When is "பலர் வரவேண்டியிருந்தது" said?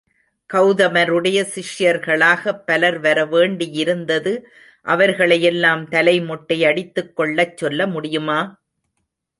2.65-4.33